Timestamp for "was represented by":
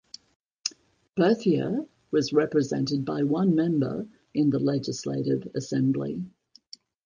2.09-3.21